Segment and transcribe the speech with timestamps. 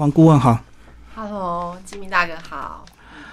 [0.00, 0.56] 黄顾问好。
[1.16, 2.84] Hello，金明大哥好。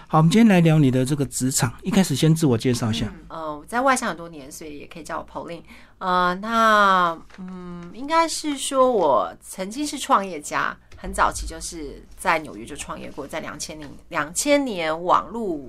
[0.07, 1.71] 好，我们今天来聊你的这个职场。
[1.83, 3.05] 一开始先自我介绍一下。
[3.27, 5.61] 呃，我在外商很多年，所以也可以叫我 Pauline。
[5.99, 15.59] 呃，那嗯，应该是说我曾经是创业家，很早期就是在纽约就创业过，在两千年两千年网络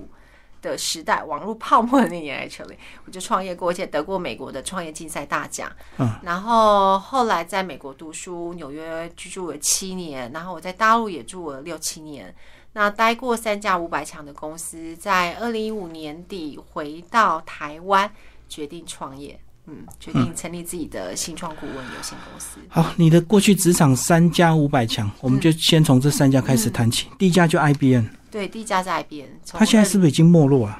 [0.61, 2.75] 的时代，网络泡沫的那年，actually
[3.05, 5.71] 我就创业过，而且得过美国的创业竞赛大奖。
[5.97, 12.33] 嗯，然后后来在美国读书，纽约居住了七年，然后我在大陆也住了六七年。
[12.73, 18.11] 那待过三家五百强的公司，在二零一五年底回到台湾，
[18.47, 19.39] 决定创业。
[19.69, 22.57] 嗯，决定成立自己的新创顾问有限公司。
[22.69, 27.07] 好，你的过去职场三家五百强，我们就先从这三家开始谈起。
[27.17, 30.79] 第一家就 IBM，对，第一家在 IBM，他现在是不是已经没落了？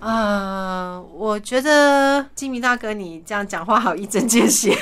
[0.00, 4.76] 呃，我觉得金明大哥你这样讲话好一针见血。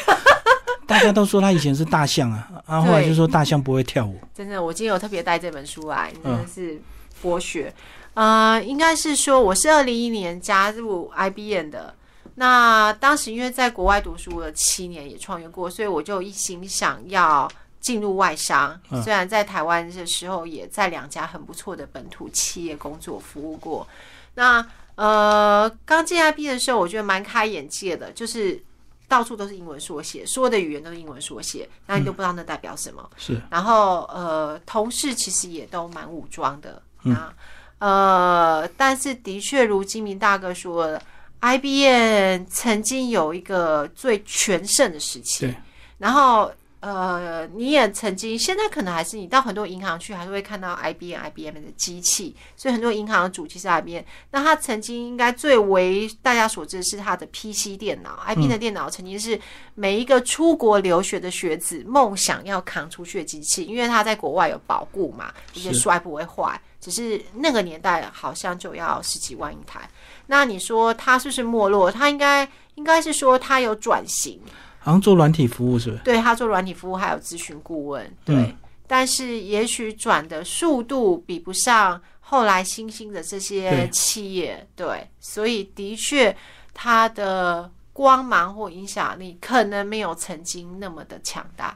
[0.84, 4.18] 大家都说他以前是大象啊，然 后后来就说大象不会跳舞。
[4.34, 6.82] 真的，我今天有特别带这本书来，真的是
[7.22, 7.72] 博学。
[8.14, 11.94] 呃，应该是说我是二零一一年加入 IBM 的。
[12.36, 18.80] 那当时因为在国外读书了七年，也创业过，所以我就一心想要进入外商。
[18.90, 23.86] 嗯虽然在台湾的时候，也在两家很不错的本土企业工作服务过。
[24.34, 28.62] 那呃，刚进 IBM 的时候，我觉得蛮开眼界的，就是
[29.08, 33.08] 到处都是英文缩写，所有的语言都是英文缩写，那你都不知道那代表什么。
[33.16, 37.34] 是，然后呃，同事其实也都蛮武装的啊，
[37.78, 41.02] 呃，但是的确如金明大哥说的
[41.44, 45.54] ，IBM 曾经有一个最全盛的时期，
[45.98, 46.50] 然后
[46.80, 54.02] 呃，你也曾经，现在可能还是你到很多银行去，还是会看到 IBM、IBM 的机器，所以很多银行的主机是 IBM。
[54.30, 59.40] 那它曾经应该最为大家所知的是它的 PC 电脑，IBM 的电脑曾经是
[59.74, 66.60] 每一个出国留学的学子梦想要扛出去的机器，因为它在国外有保护嘛，而且摔不会坏。
[66.84, 69.88] 只是那个年代好像就要十几万一台。
[70.26, 71.90] 那你说它是不是没落？
[71.90, 74.38] 它应该应该是说它有转型，
[74.80, 76.02] 好像做软体服务是不是？
[76.02, 78.54] 对他做软体服务还有咨询顾问，对，嗯
[78.86, 86.36] 但是也许转的速度比不上后来新兴的这些企业，对，所以的确
[86.74, 91.74] 它的光芒或影响力可能没有曾经那么的强大。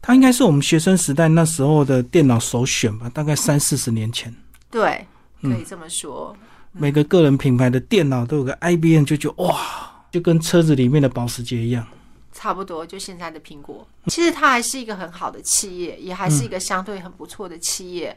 [0.00, 4.32] 它应该是我们学生时代那时候的电脑首选吧，大概三四十年前，
[4.70, 5.06] 对，
[5.42, 6.36] 可嗯以这么说。
[6.72, 11.86] 每个个人品牌的电脑都有个 IBM，就觉得哇，就跟车子里面的保时捷一样。
[12.30, 18.16] 差不多就现在的苹果，其实它还是一个很好的企业，也还是一个相对很不错的企业，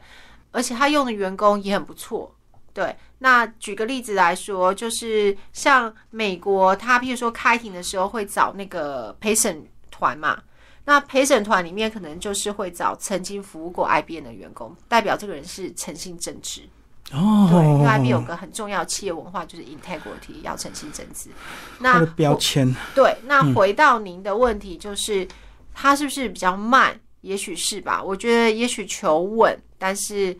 [0.52, 2.32] 而且它用的员工也很不错。
[2.72, 10.40] 对，那举个例子来说，就是像美国，它譬如说开庭的时候会找那个陪审团嘛，
[10.84, 16.62] 那陪审团里面可能就是会找曾经服务过 IBM 的员工，代表这个人是诚信正直。
[17.12, 21.30] 哦，对，因为 IBM 有个很重要的企业文化就是 integrity，要诚信正直。
[21.78, 25.26] 那它的标签，对，那回到您的问题，就是、
[25.74, 26.98] 它是不是比较慢？
[27.20, 28.02] 也许是吧。
[28.02, 30.36] 我觉得也许求稳，但是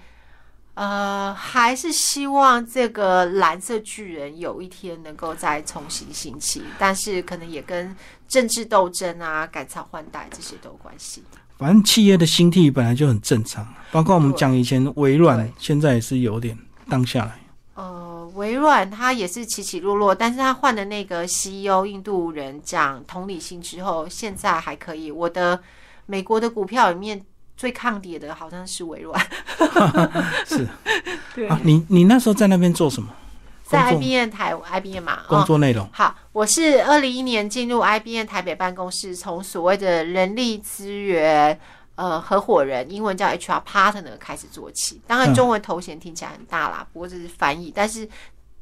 [0.75, 7.95] 呃，还是希望这个蓝色巨人有一天能够再重新兴起，但是可能也跟
[8.27, 11.23] 政治斗争啊、改朝换代这些都有关系。
[11.59, 16.59] 反正企业的兴替本来就很正常，包括我们讲以前微软对，现在也是有点
[16.89, 17.39] 当下来。
[17.75, 25.11] 呃，微软它也是起起落落，但是它换的那个 CEO 印度人讲同理心之后，现在还可以。
[25.11, 25.63] 我的
[26.07, 27.23] 美国的股票里面
[27.63, 29.27] 最抗跌的好像是微软，
[30.45, 30.67] 是
[31.33, 33.09] 对啊，你你那时候在那边做什么
[33.63, 35.45] 在 IBM 台 IBM 嘛，工哦。
[35.47, 35.89] 作内容？
[35.93, 41.57] 好，我是二零一年进入 IBM 台北办公室，从所谓的人力资源
[41.95, 45.01] 呃合伙人，英文叫 HR partner 开始做起。
[45.07, 48.09] 当然，嗯中文头衔听起来很大啦，不过这是翻译，但是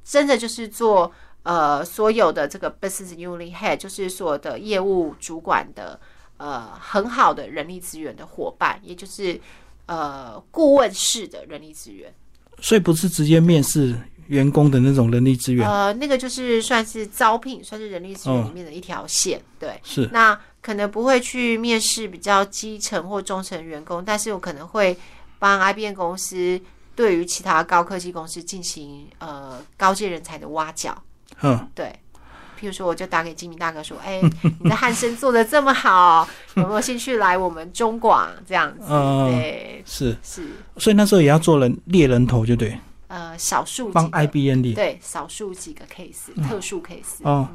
[0.04, 1.10] 真的就是做
[1.44, 5.98] 呃所有的这个 business unit head，就是所有的业务主管的
[6.40, 9.38] 呃很好的人力资源的伙伴，也就是
[9.84, 12.10] 呃顾问式的人力资源。
[12.62, 13.94] 所以不是直接面试
[14.28, 19.78] 员工的那种人力资源，呃，那个就是算是招聘，算是人力资源哦里面的一条线，对。
[19.82, 24.96] 是那可能不会去面试比较基层或中层员工，但是我可能会
[25.38, 26.60] 帮 IBM 公司
[26.94, 31.02] 对于其他高科技公司进行呃高阶人才的挖角，
[31.42, 31.92] 嗯，对。
[32.60, 34.20] 譬如说，我就打给金明大哥说：“哎、
[34.60, 40.46] 你的汉森做的这么好， 有没有兴趣来我们中广这样子？”嗯对，是，是
[40.76, 42.78] 所以那时候也要做人猎人头，就对，
[43.08, 44.74] 呃，少数几帮 IBN 猎。
[44.74, 47.22] 对少数几个 case，、特殊 case。
[47.22, 47.48] 哦，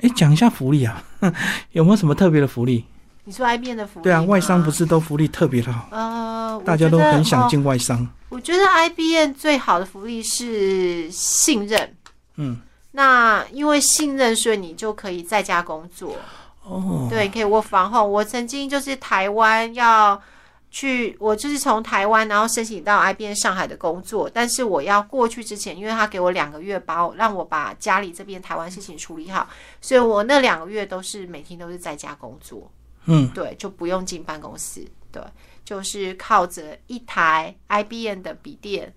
[0.00, 1.02] 哎，讲一下福利啊，
[1.72, 2.84] 有没有什么特别的福利？
[3.24, 4.02] 你说 IBN 的福利？
[4.04, 4.84] 对啊，外商不是？
[4.84, 8.06] 都福利特别的好，呃，大家都很想哦进外商。
[8.30, 11.96] 我觉得 IBN 最好的福利是信任。
[12.36, 12.58] 嗯，
[12.92, 16.16] 那因为信任，所以你就可以在家工作。
[16.62, 18.06] 哦，对，可以 work from home。
[18.06, 20.20] 我曾经就是台湾要
[20.70, 29.48] 去，我就是从台湾然后申请到 IBM 上海的工作，但是我要过去之前，因为他给我两个月把我让我把家里这边台湾事情处理好，
[29.80, 32.70] 所以我那两个月都是每天都是在家工作。
[33.06, 35.22] 嗯，对，就不用进办公室，对，
[35.64, 38.92] 就是靠着一台 IBM 的笔电，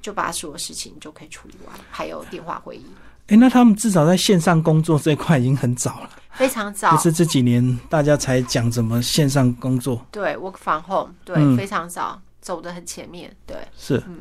[0.00, 2.86] 就把所有事情就可以处理完，还有电话会议，
[3.28, 7.02] 哎，那他们至少在线上工作这一块已经很早了，非常早不。
[7.02, 10.04] 是这几年大家才讲怎么线上工作。
[10.10, 13.56] 对，work from home，对，嗯非常早，走的很前面，对。
[13.76, 14.18] 是嗯，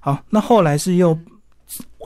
[0.00, 1.18] 好，那后来是又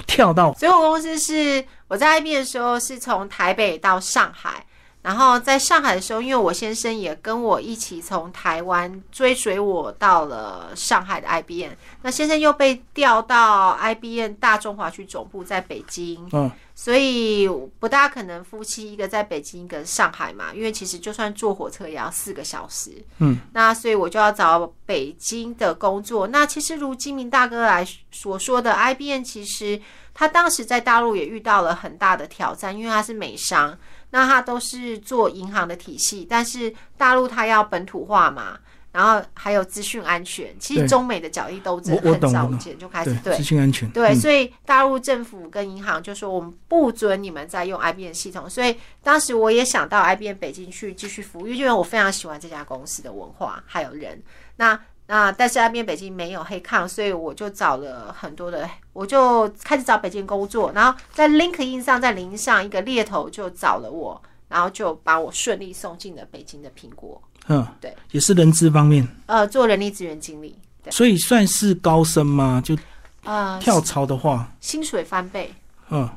[0.07, 4.67] 跳到所以我公司是我在 IBM 的时候是从台北到上海，
[5.03, 17.47] 然后在上海的时候，因为我先生也跟我一起从台湾追随我到了上海的 IBM，那先生又被调到 IBM 大中华区总部在北京，嗯所以
[17.79, 22.91] 不大可能夫妻一个在北京，一个上海嘛，因为其实就算坐火车也要四个小时。
[23.19, 26.27] 嗯，那所以我就要找北京的工作。
[26.29, 29.79] 那其实如金明大哥来所说的，IBM 其实
[30.15, 33.77] 他当时在大陆也遇到了很大的挑战，因为他是美商，
[34.11, 38.59] 那它都是做银行的体系，但是大陆它要本土化嘛。
[38.93, 54.21] 然后还有资讯安全，其实中美的角力斗争我我很早以懂我懂前就开始对对资讯安全，对，嗯所以大陆政府跟银行就说我们不准你们再用 IBM 系统，所以当时我也想到 IBM 北京去继续服务，因为我非常喜欢这家公司的文化还有人。
[54.57, 54.77] 那
[55.11, 72.63] 那但是 IBM 北京没有黑抗，所以我就找了很多的，我就开始找北京工作，然后在 LinkedIn 上，在零上一个猎头就找了我，然后就把我顺利送进了北京的苹果，嗯，对，也是人资方面，呃，做人力资源经理，对，所以算是高升吗？
[72.65, 72.79] 就
[73.25, 75.53] 呃，跳槽的话，薪水翻倍。
[75.89, 76.09] 嗯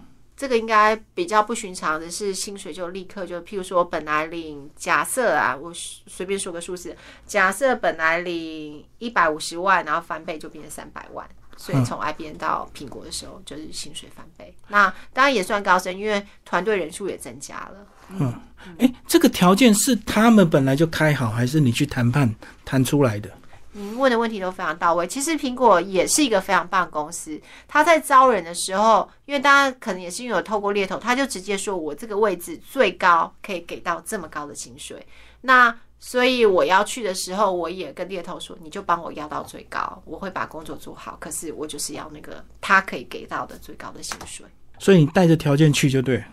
[0.43, 6.93] 这个应该比较不寻常的是，薪水就立刻就，譬如说本来领，假设啊，我随便说个数字，
[7.25, 11.25] 假设本来领一百五十万，然后翻倍就变成三百万，
[11.55, 14.53] 所以从 IBM 到苹果的时候就是薪水翻倍。
[14.67, 17.87] 那当然也算高升，因为团队人数也增加了。
[18.09, 18.33] 嗯，
[18.79, 22.35] 哎，这个条件是他们本来就开好，还是你去谈判
[22.65, 23.31] 谈出来的？
[23.73, 25.05] 您问的问题都非常到位。
[25.05, 35.05] 其实苹果也是一个非常棒公司，他在招人的时候，因为大家可能也是因为有透过猎头，他就直接说我这个位置最高可以给到这么高的薪水。
[35.41, 41.17] 那所以我要去的时候，我也跟猎头说，你就帮我要到最高，我会把工作做好。
[41.19, 44.45] 可是我就是要那个他可以给到的最高的薪水。
[44.79, 46.23] 所以你带着条件去就对。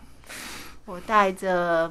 [0.86, 1.88] 我带着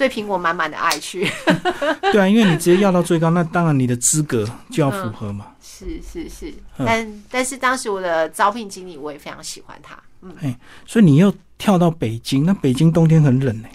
[0.00, 1.30] 对苹果满满的爱去，
[2.10, 5.48] 对啊，因为你直接要到最高，那当然你的资格就要符合嘛。
[5.60, 10.54] 是是是，嗯但但是当时我的招聘经理我也非常喜欢他，嗯。
[10.86, 13.68] 所以你又跳到北京，那北京冬天很冷呢、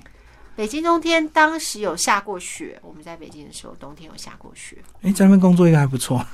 [0.56, 4.78] 北京冬天当时有下过雪，我们在北京的时候冬天有下过雪。
[5.04, 6.26] 哎、在那边工作应该还不错，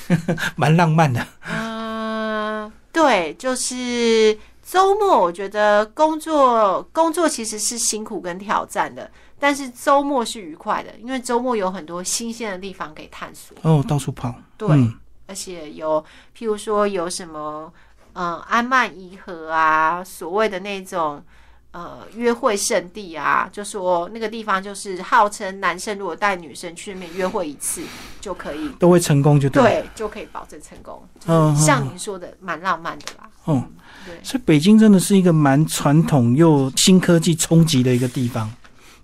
[0.56, 1.26] 蛮浪漫的。
[1.48, 13.56] 嗯、对，就是周末，我觉得工作工作其实是辛苦跟挑战的，但是周末是愉快的，因为周末有很多新鲜的地方可以探索。
[13.62, 14.34] 哦，到处跑。
[14.56, 14.94] 对，嗯
[15.26, 16.04] 而且有
[16.36, 17.72] 譬如说有什么，
[18.14, 21.22] 嗯、安曼怡河啊，所谓的那种。
[21.70, 27.82] 呃，约会圣地啊，就说那个地方就是号称男生如果带女生去那边约会一次
[28.22, 29.62] 就可以，都会成功就对。
[29.62, 31.06] 对，就可以保证成功。
[31.26, 33.28] 嗯就是像嗯您说的，蛮浪漫的啦。
[33.44, 33.62] 哦，
[34.06, 38.50] 对，所以北京真的是一个蛮传统又新科技冲击的一个地方，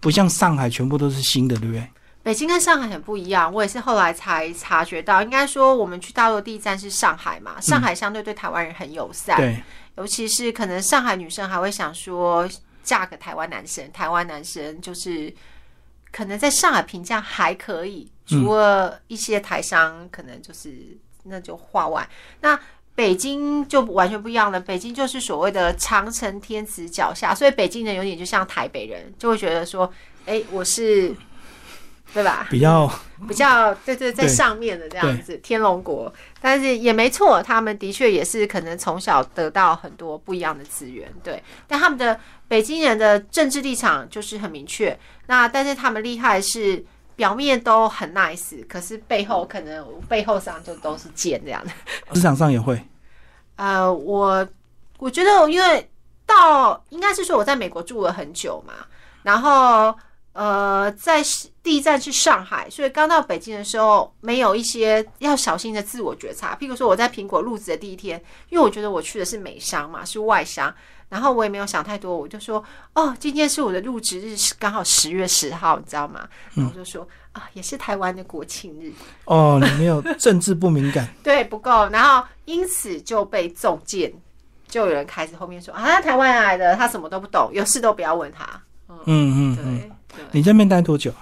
[0.04, 1.88] 不像上海全部都是新的，对不对？
[2.22, 5.22] 北京跟上海很不一样，我也是后来才察觉到。
[5.22, 9.62] 应该说，我们去大陆的第一站是上海嘛，上海相对对台湾人很友善，对，
[9.96, 12.48] 尤其是可能上海女生还会想说
[12.82, 15.34] 嫁个台湾男生，台湾男生就是
[16.12, 22.06] 可能在上海评价还可以，除了一些台商可能就是那就话外。
[22.40, 22.58] 那
[22.94, 29.90] 北京就完全不一样了，北京就是所谓的长城天子脚下，所以北京人有点就像台北人，就会觉得说，
[30.26, 31.14] 哎、我是。
[32.12, 32.46] 对吧？
[32.48, 32.88] 比较
[33.26, 41.42] 比较对对，在上面的这样子，天龙国，但是也没错，他们的确也是可能从小得到很多不一样的资源，对。
[41.66, 44.96] 但他们的北京人的政治立场就是很明确，
[45.26, 46.84] 那但是他们厉害是
[47.16, 51.70] 表面都很 nice，可是背后可能背后上就都是剑这样的。
[52.14, 52.80] 职场上也会。
[53.56, 54.46] 呃，我
[54.98, 55.90] 我觉得，因为
[56.26, 58.74] 到应该是说我在美国住了很久嘛，
[59.22, 59.96] 然后
[60.32, 61.22] 呃，在
[61.62, 66.56] 第一站是上海，所以刚到北京的时候，没有一些要小心的自我觉察。
[66.60, 70.74] 譬如说，我在苹果入职的第一天，因为我觉得我去的是美商嘛，是外商，
[71.08, 72.62] 然后我也没有想太多，我就说，
[72.94, 76.28] 哦，今天是我的入职日，是刚好十月十号，你知道吗？
[76.54, 78.92] 然后我就说，啊，也是台湾的国庆日。
[79.24, 84.12] 哦，你没有政治不敏感， 对，不够，然后因此就被中箭，
[84.66, 88.44] 就有人开始后面说，啊，台湾来的，他什么都不懂，有事都不要问他。
[88.88, 89.90] 嗯嗯嗯。
[90.08, 90.18] 对。
[90.32, 91.12] 你在那边待多久？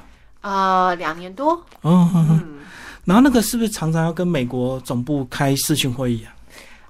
[0.40, 1.52] 呃，两年多。
[1.82, 2.58] 哦，嗯，
[3.04, 6.34] 然后那个是不是常常要跟美国总部开视讯会议啊？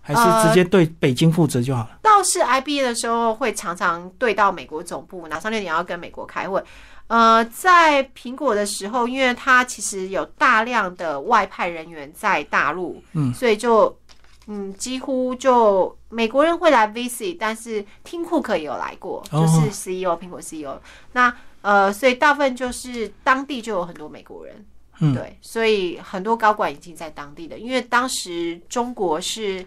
[0.02, 1.99] 还是直接对北京负责就好了？
[2.02, 6.62] 倒是 IB 的时候会常常对到美国总部，哪上六点要跟美国开会。
[7.06, 13.97] 呃，在苹果的时候，因为它其实有大量的外派人员在大陆，嗯，所以就
[14.49, 20.80] 嗯，几乎就美国人会来 visit，但是听库克也有来过，就是 CEO 苹果 CEO
[21.12, 21.35] 那。
[21.62, 24.66] 呃，所以大部分就是当地就有很多美国人，
[24.99, 29.64] 嗯，对，所以很多高管已经在当地的，因为当时中国是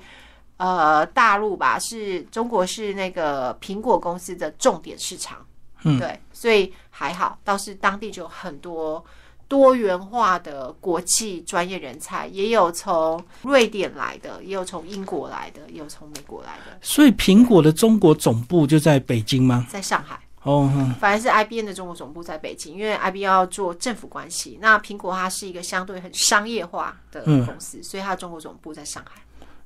[0.58, 5.46] 呃大陆吧，是中国是那个苹果公司的重点市场，
[5.84, 9.04] 嗯，对，所以还好，倒是当地就有很多
[9.48, 16.78] 多元化的国际专业人才，也有从瑞典来的，也有从英国来的，也有从美国来的。
[16.82, 19.68] 所以苹果的中国总部就在北京吗？
[19.70, 20.20] 在上海。
[20.44, 20.70] 哦，
[21.00, 24.60] 反而是 IBM 的中国总部在北京，因为 IBM 要做政府关系。
[24.62, 29.20] 那苹果它是一个相对很商业化的公司，所以它的中国总部在上海。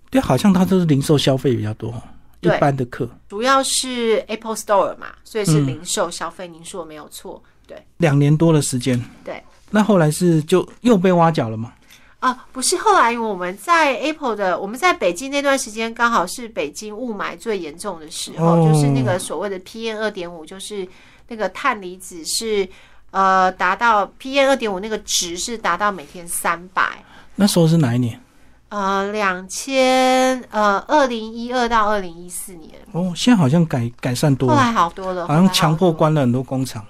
[0.10, 1.94] 对，好像它都是零售消费比较多，
[2.42, 6.48] 一般的客主要是 Apple Store 嘛，所以是零售消费。
[6.48, 7.78] 您说的没有错，对。
[7.98, 9.44] 两年多的时间，对。
[9.70, 11.74] 那后来是就又被挖角了吗？
[12.20, 20.86] 啊，不是，后来我们在 Apple 的，我们在北京那段时间，刚好是北京雾霾最严重的时候，就是那个所谓的 PM 二点五，就是
[21.28, 22.68] 那个碳离子是
[23.12, 27.02] 呃达到 PM 二点五那个值是达到每天三百。
[27.36, 28.20] 那时候是哪一年？
[28.70, 32.72] 呃，两千呃二零一二到二零一四年。
[32.92, 36.86] 哦，现在好像改改善多了，后来好多了，好像强迫关了很多工厂。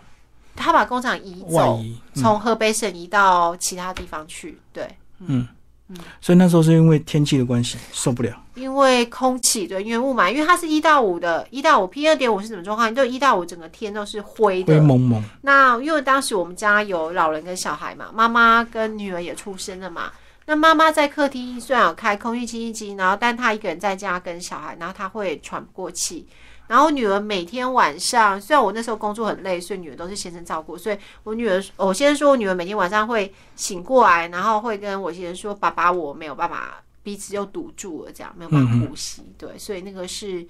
[0.55, 1.79] 他把工厂移走，
[2.13, 4.87] 从河北省移到其他地方去，对。
[5.19, 5.47] 嗯
[5.87, 12.93] 嗯，所以那时候是因为天气的关系受不了，因为空气对，因为雾霾，因为它是一到五的，一到五 P 二点五是什么状况？
[12.93, 15.23] 就一到五整个天都是灰的，灰蒙蒙。
[15.41, 20.11] 那因为当时我们家有老人跟小孩嘛，妈妈跟女儿也出生了嘛。
[20.49, 26.27] 那妈妈在客厅虽然有开空气清新机，然后但她一个人在家跟小孩，然后她会喘不过气。
[26.65, 30.75] 然后女儿每天晚上，虽然我那时候工作很累，所以女儿都是先生照顾。
[30.75, 40.43] 所以我女儿，我先生说我女儿每天晚上会醒过来，然后会跟我先生说：“爸爸，我没有办法，鼻子又堵住了，这样没有办法呼吸。”对，所以那个是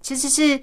[0.00, 0.58] 其实是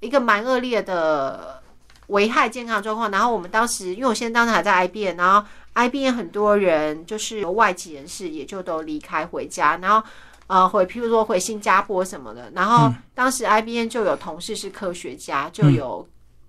[0.00, 1.62] 一个蛮恶劣的
[2.08, 3.10] 危害健康状况。
[3.10, 10.06] 然后我们当时，因为我现在当时还在 IBM，然后 IBM 很多人就是外籍人士，也就都离开回家，然后。
[10.46, 16.06] 呃，回譬如说回新加坡什么的，然后当时 IBM 就有同事是科学家，就有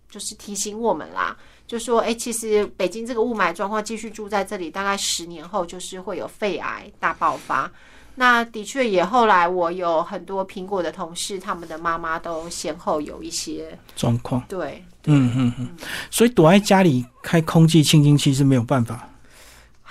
[0.10, 1.34] 就是提醒我们啦，
[1.66, 7.72] 就说哎，其实北京这个雾霾状况继续住在这里，大概十年后就是会有肺癌大爆发。
[8.16, 14.44] 那的确也后来我有很多苹果的同事，他们的妈妈都先后有一些状况。
[14.50, 15.70] 对，嗯嗯嗯，
[16.12, 19.08] 所以躲在家里开空气清新器是没有办法。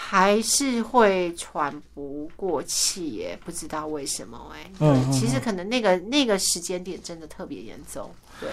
[0.06, 4.70] 还是会喘不过气耶，不知道为什么哎。
[4.78, 8.10] 嗯，其实可能那个那个时间点真的特别严重。
[8.38, 8.50] 对，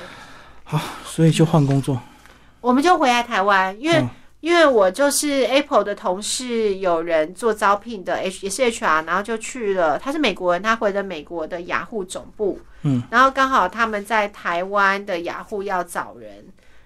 [0.63, 2.01] 好，所以就换工作。
[2.61, 4.07] 我们就回来台湾，因为
[4.39, 9.99] 因为我就是 Apple 的同事，有人做招聘的 H 也是 HR，然后就去了。
[9.99, 12.61] 他是美国人，他回了美国的雅虎总部。
[12.83, 16.45] 嗯，然后刚好他们在台湾的雅虎要找人，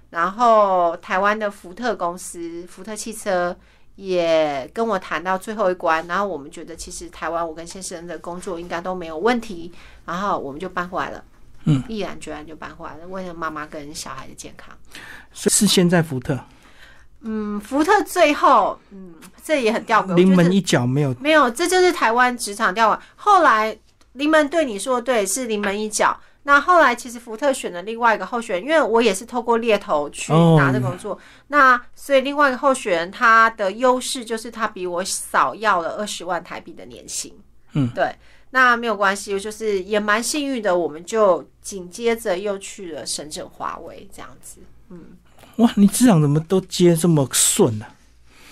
[0.09, 3.55] 然后台湾的福特公司，福特汽车。
[3.95, 9.71] 也跟我谈到最后一关，然后我们觉得其实台湾我跟先生的工作应该都没有问题，
[10.05, 11.23] 然后我们就搬回来了，
[11.63, 14.75] 嗯，毅然决然就搬回来了，为了妈妈跟小孩的健康。
[15.33, 16.37] 是现在福特，
[17.21, 22.99] 嗯，福特最后，嗯，这也很吊诡，临门一脚没有，没有，这就是台湾职场吊诡。
[23.15, 23.77] 后来
[24.15, 26.19] 临门对你说对，是临门一脚。
[26.47, 31.17] 那后来其实福特选了另外一个候选人，因为我也是透过猎头去拿的工作，
[31.47, 37.33] 那所以另外一个候选人他的优势就是他比我少要了二十万台币的年薪。
[37.73, 38.15] 嗯，对，
[38.51, 44.59] 那没有关系，就是也蛮幸运的，我们就紧接着又去了深圳华为这样子。
[44.89, 45.01] 嗯，
[45.57, 47.87] 哇，你职场怎么都接这么顺呢？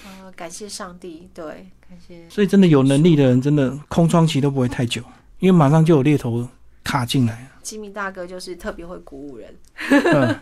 [0.03, 1.45] 啊，感谢上帝，对，
[1.87, 2.27] 感谢。
[2.27, 5.01] 所以真的有能力的人，真的空窗期都不会太久，
[5.43, 6.47] 因为马上就有猎头
[6.85, 7.45] 卡进来。
[7.61, 9.53] 吉米大哥就是特别会鼓舞人，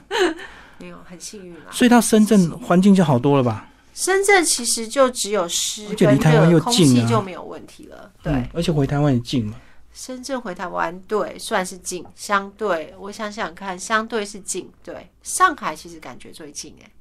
[0.78, 1.72] 没有很幸运啦。
[1.72, 3.68] 所以到深圳环境就好多了吧？
[3.96, 8.12] 深圳其实就只有湿跟而且离台湾热，空又近就没有问题了。
[8.22, 9.56] 对，嗯，而且回台湾也近嘛。
[9.92, 14.70] 深圳回台湾对算是近，相对我想想看，相对是近。
[14.84, 16.92] 对，上海其实感觉最近哎、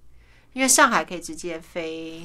[0.55, 2.23] 因为上海可以直接飞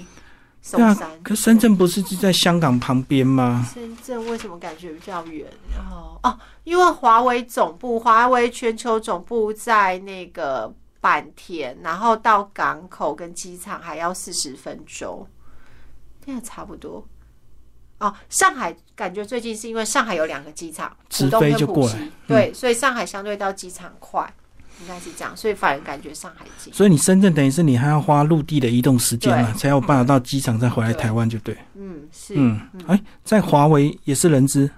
[0.65, 3.63] 松对啊山。，可深圳不是就在香港旁边吗？
[3.71, 5.47] 深圳为什么感觉比较远？
[5.71, 15.27] 然后哦，因为华为总部，华为全球总部在那个坂田，然后到港口跟机场还要四十分钟，
[16.25, 17.07] 那也差不多。
[17.99, 24.33] 哦，上海感觉最近是因为上海有两个机场，直浦东跟浦飞就过来对，所以上海相对到机场快，
[24.81, 26.73] 应该是这样，所以反而感觉上海近。
[26.73, 31.57] 所以你深圳等于是你还要花陆地的移动时间嘛，才有办法到机场再回来台湾，就对。
[31.75, 34.69] 嗯，是，嗯，哎，在华为也是人资，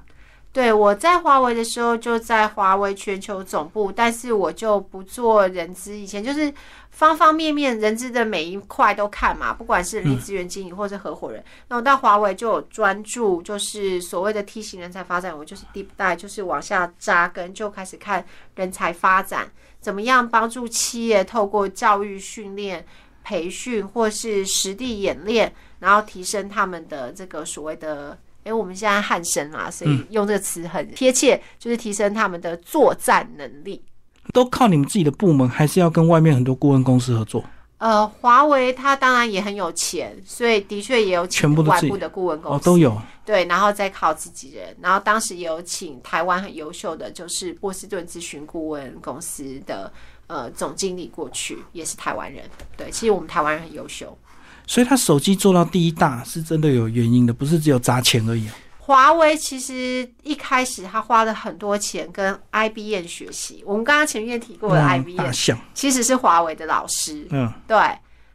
[0.54, 6.52] 对，我在华为的时候就在华为全球总部，但是我就不做人资，以前就是
[6.90, 11.44] 方方面面人资的每一块都看嘛，不管是人力资源经理或者合伙人。
[11.68, 18.26] 那我到华为就有专注，就是所谓的梯形人才发展，我就是 deep dive，就是往下扎根，就开始看
[18.56, 19.48] 人才发展
[19.80, 22.86] 怎么样帮助企业透过教育训练。
[23.24, 33.84] 培训或是实地演练，然后提升他们的这个所谓的诶，我们现在汉生嘛，所以用这个词很贴切，就是提升他们的作战能力。
[34.32, 37.44] 都靠你们自己的部门，还是要跟外面很多顾问公司合作？
[37.80, 43.00] 呃，华为它当然也很有钱，所以的确也有请全部都自己外部的顾问公司，哦，都有。
[43.24, 49.92] 对，然后再靠自己人，然后当时也有请台湾很优秀的，就是波士顿咨询顾问公司的
[50.26, 52.44] 呃总经理过去，也是台湾人。
[52.76, 54.18] 对，其实我们台湾人很优秀。
[54.66, 58.56] 所以他手机做到第一大是真的有原因的，不是只有砸钱而已啊。
[58.88, 65.30] 华为其实一开始他花了很多钱跟 IBM 学习，我们刚刚前面提过的嗯 IBM、
[65.74, 67.78] 其实是华为的老师，嗯，对，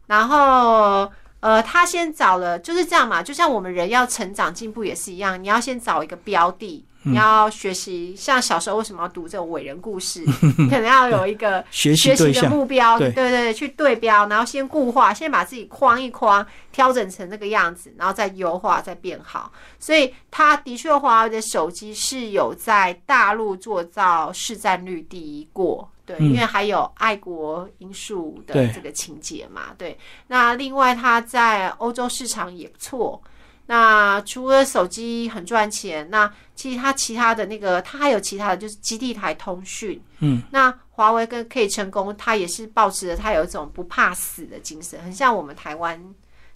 [0.05, 10.23] 然后呃，他先找了就是这样嘛，就像我们人要成长进步也是一样，你要先找一个标的，嗯你要学习，像小时候为什么要读这种伟人故事，
[10.57, 19.51] 你可能要有一个 学习的，目标，对对对对，去对标，然后先固化，先把自己框一框，调整成那个样子，然后再优化，再变好。
[19.79, 25.89] 所以他的确，华为的手机是有在大陆做到市占率第一过。
[26.05, 29.97] 对，嗯因为还有爱国因素的这个情节嘛，对。
[30.27, 33.21] 那另外，它在欧洲市场也不错。
[33.65, 45.99] 那除了手机很赚钱，那其实它其他的那个，它还有其他的就是基地台通讯，嗯，那华为跟可以成功，它也是保持着它有一种不怕死的精神，很像我们台湾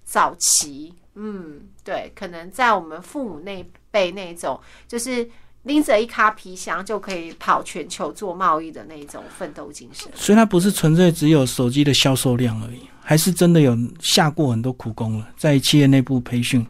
[0.04, 5.28] 早期，嗯，对，可能在我们父母那一辈那种，就是
[5.64, 10.12] 拎着一卡皮箱就可以跑全球做贸易的那种奋斗精神。
[10.14, 16.66] 所以它不是纯粹只有手机的销售量而已，还是真的有下过很多苦功了，在企业内部培训。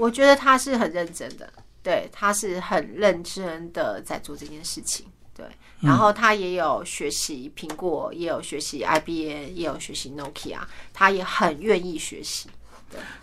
[0.00, 5.04] 我觉得他是很认真的，对，他是很认真的在做这件事情，
[5.36, 5.44] 对。
[5.78, 10.58] 然后他也有学习苹果，也有学习 IBM，也有学习 Nokia，
[10.92, 12.48] 他也很愿意学习。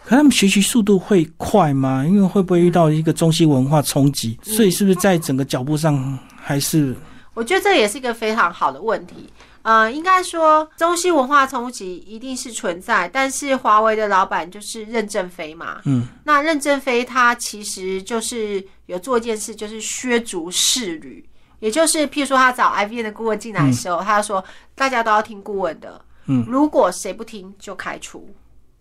[0.04, 2.06] 可他们学习速度会快吗？
[2.06, 4.40] 因为会不会遇到一个中西文化冲击？
[4.44, 6.96] 所以是不是在整个脚步上还是
[7.34, 9.30] 我觉得这也是一个非常好的问题。
[9.67, 15.82] 呃，应该说中西文化冲击一定是存在，但是华为的老板就是任正非嘛。
[15.84, 21.27] 嗯，那任正非他其实就是有做一件事，就是削足适履，
[21.60, 24.41] 也就是譬如说他找 IBM 的顾问进来的时候，他就说
[24.73, 28.34] 大家都要听顾问的，嗯，如果谁不听就开除。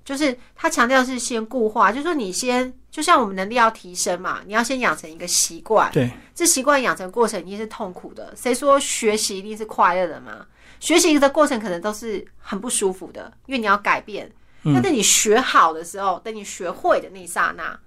[0.05, 6.09] 就是他强调是先固化，就是说你先，就像我们能力要提升嘛，你要先养成一个习惯，对？
[6.33, 8.33] 这习惯养成过程一定是痛苦的。
[8.37, 10.47] 谁说学习一定是快乐的吗？
[10.81, 14.31] 学习的过程可能都是很不舒服的，因为你要改变。
[14.65, 17.79] 但等你学好的时候，等你学会的那一刹那，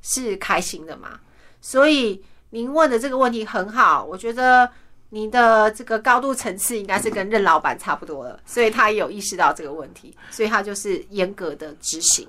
[0.00, 1.20] 是开心的嘛？
[1.60, 4.66] 所以您问的这个问题很好，我觉得
[5.10, 12.26] 您的这个高度层次应该是跟任老板差不多了，所以他也有意识到这个问题，所以他就是严格的执行。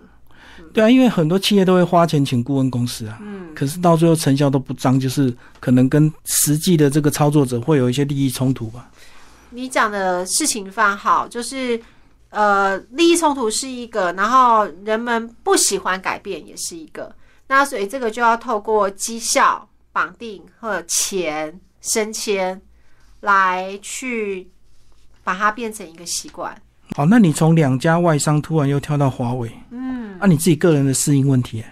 [0.74, 8.92] 对啊，因为很多企业都会花钱请顾问公司啊，嗯，可是到最后成效都不彰，就是可能跟实际的这个操作者会有一些利益冲突吧。
[9.54, 11.80] 你讲的事情非常好，就是
[12.30, 17.16] 呃，利益冲突是一个，然后人们不喜欢改变也是一个，
[17.48, 22.60] 那所以这个就要透过绩效绑定和钱升迁
[23.20, 24.50] 来去
[25.24, 26.60] 把它变成一个习惯。
[26.96, 31.64] 好，那你从两家外商突然又跳到华为，嗯，啊，你自己个人的适应问题、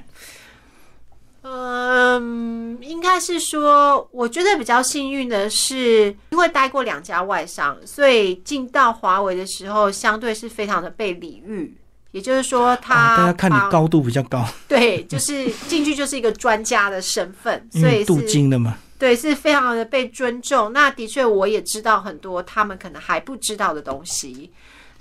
[1.54, 11.76] 嗯，应该是说，我觉得比较幸运的是，因为待过两家外商，所以进到华为的时候，相对是非常的被礼遇。
[12.12, 20.74] 也就是说，他大家看你高度比较高，对，就是进去就是一个专家的身份， 所以镀金的嘛，对，是非常的被尊重。
[20.74, 24.52] 那的确，我也知道很多他们可能还不知道的东西。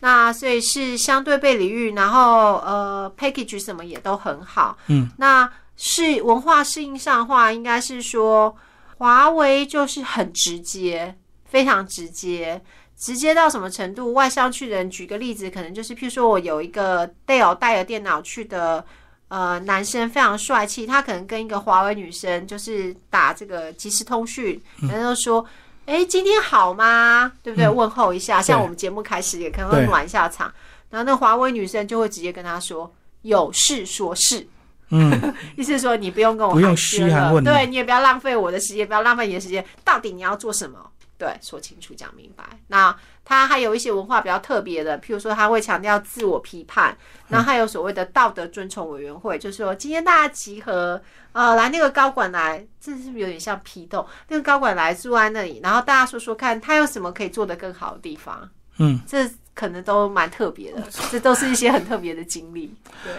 [0.02, 4.78] 那所以是相对被礼遇，然后呃，package 什么也都很好。
[4.86, 5.50] 嗯，那
[5.82, 8.54] 是文化适应上的话，应该是说
[8.98, 11.16] 华为就是很直接，
[11.46, 12.60] 非常直接，
[12.98, 14.12] 直接到什么程度？
[14.12, 18.84] 外商去的人，举个例子，可能就是譬如说我有一个 Dell 带着电脑去的
[19.28, 25.46] 呃男生，非常帅气，他可能跟一个华为女生就是打这个即时通讯，然后说。
[25.86, 27.32] 哎，今天好吗？
[27.42, 27.68] 对不对？
[27.68, 30.52] 问候一下，像我们节目开始也可能会暖一下场。
[30.88, 34.46] 然后那华为女生就会直接跟他说：“有事说事。”
[34.90, 39.64] 嗯， 意思是说你不用跟我不用嘘寒问对你也不要浪费我的时间，不要浪费你的时间。
[39.84, 40.78] 到底你要做什么？
[41.16, 42.42] 对，说清楚，讲明白。
[42.68, 46.96] 那他还有一些文化比较特别的，譬如说他会强调自我批判，
[47.28, 51.00] 然后还有所谓的道德遵从委员会，就是说今天大家集合，
[51.32, 54.06] 呃，来那个高管来，这是不是有点像批斗？
[54.28, 58.48] 那个高管来住在那里，然后大家说说看他有什么可以做得更好的地方。
[58.78, 62.74] 嗯，这可能都蛮特别的，这都是一些很特别的经历。
[63.04, 63.12] 对。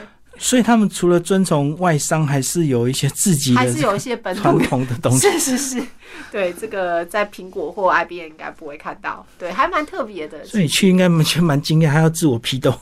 [0.44, 5.30] 所以他们除了遵从外商，还是有一些自己的，还是有一些本土的东西。
[5.38, 5.84] 是是是，
[6.32, 10.44] 对这个在苹果或 IBM 应该不会看到，对，还蛮特别的。
[10.44, 12.74] 所以去应该蛮蛮惊讶，还要自我批斗，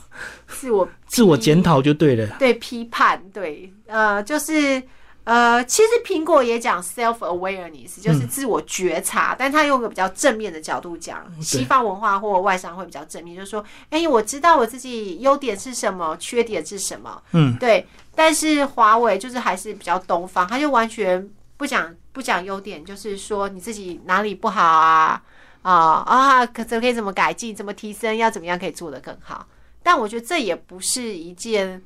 [0.48, 2.26] 自我 自我检讨就对了。
[2.38, 4.82] 对，批判，对，呃，就是。
[5.30, 17.86] 呃，其实苹果也讲 self awareness，就是自我觉察，但他用个比较正面的角度讲，西方文化或外商会比较正面，就是说，哎，我知道我自己优点是什么，缺点是什么，嗯，对。
[18.12, 25.22] 但是华为就是还是比较东方，他就完全不讲不讲优点，就是说你自己哪里不好啊
[25.62, 29.46] 啊啊，可怎可以怎么改进，怎么提升，要怎么样可以做得更好？
[29.80, 31.80] 但我觉得这也不是一件。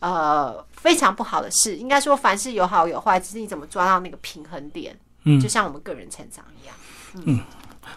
[0.00, 4.98] 呃，非常不好的事，应该说凡事有好有坏，只是你怎么抓到那个平衡点。
[5.24, 6.74] 嗯，就像我们个人成长一样。
[7.26, 7.38] 嗯，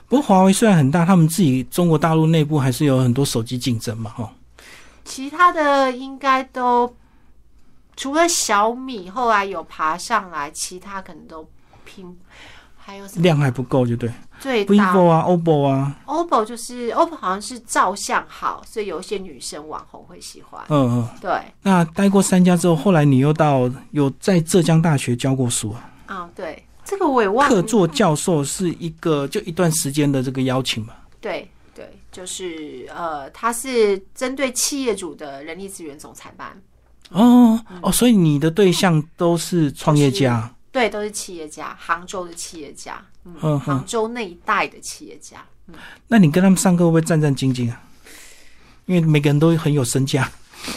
[0.08, 4.32] 不过华为虽然很大，他们自己中国大陆内部还是有很多手机竞争嘛，哈。
[5.06, 6.94] 其他的应该都
[7.96, 11.50] 除了小米后来有爬上来，其他可能都
[11.86, 12.18] 拼。
[12.86, 14.12] 还有什么量还不够就对，
[14.44, 20.62] 最 vivo 啊，oppo 啊，oppo 就是 oppo 好像是照相好，所以有一些女生网红会喜欢。
[20.68, 21.32] 嗯嗯，对。
[21.62, 25.90] 那待过三家之后，后来你又到有在浙江大学教过书啊？
[26.08, 27.56] 啊，对，这个我也忘了。
[27.56, 30.94] 客座教授是一个就一段时间的这个邀请嘛？
[31.22, 36.62] 对对，就是呃，他是针对企业主的人力资源总裁班。
[37.12, 40.54] 哦哦，所以你的对象都是创业家。
[40.74, 45.44] 对，都是企业家，杭州的企业家，嗯，杭州那一带的企业家。
[45.68, 45.76] 嗯，
[46.08, 47.82] 那你跟他们上课会不会战战兢兢啊？
[48.86, 50.30] 因为每个人都很有身价。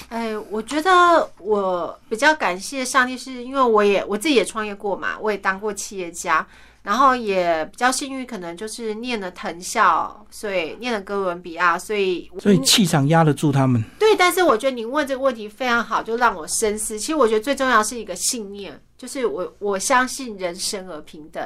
[0.09, 0.91] 哎，我觉得
[1.39, 6.47] 我比较感谢上帝，是因为我也我自己也创业过嘛，我也当过企业家。
[6.83, 13.83] 然后也比较幸运，可能就是念了藤校，所以念了哥伦比亚，所以所以气场压得住他们。
[13.99, 16.97] 对，但是我觉得你问这个问题非常好，就让我深思。
[16.97, 21.45] 其实我觉得最重要是一个信念，就是我我相信人生而平等。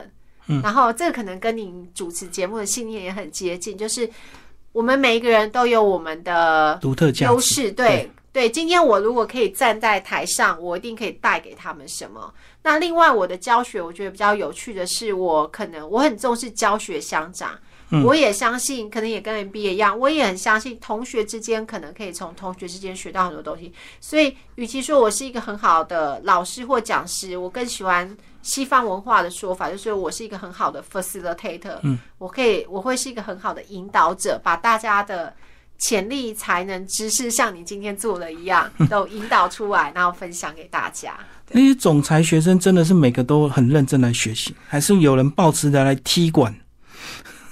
[0.50, 4.08] 嗯，然后这个可能跟您主持节目的信念也很接近，就是
[4.72, 7.70] 我们每一个人都有我们的独特优势。
[7.72, 12.32] 对对，今天我如果可以站在台上，我一定可以带给他们什么。
[12.62, 17.58] 那另外，我的教学我觉得比较有趣的是，我可能我很重视教学相长，
[18.04, 23.72] 我也相信，可能也跟 MBA 一样，我也很相信同学之间可能可以从同学之间学到很多东西。
[24.00, 31.78] 所以，与其说我是一个很好的老师或讲师，我更喜欢西方文化的说法，就是我是一个很好的 facilitator。
[31.82, 35.34] 嗯，我可以，我会是一个很好的引导者，把大家的
[35.78, 41.14] 潜力、才能、知识，像你今天做的一样，都引导出来，然后分享给大家。
[41.52, 46.54] 那些总裁学生真的是每个都很认真来学习，还是有人抱持的来踢馆？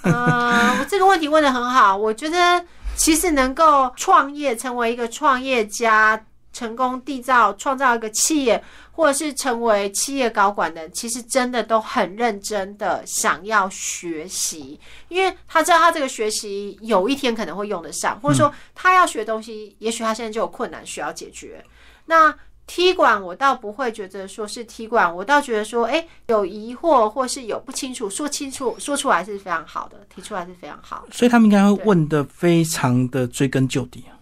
[0.03, 1.97] 呃， 这个问题问的很好。
[1.97, 6.25] 我觉得其实能够创业，成为一个创业家，
[6.59, 21.65] 成功缔造、创造一个企业，或者是成为企业高管的，其实真的都很认真的想要学习，因为他知道他这个学习有一天可能会用得上，或者说他要学东西，也许他现在就有困难需要解决。
[22.07, 31.07] 那踢馆，我倒不会觉得说是踢馆，我倒觉得说，哎，有疑惑或是有不清楚，说清楚说出来是非常好的，提出来是非常好。
[31.13, 34.18] 所以他们应该会问的非常的追根究底啊。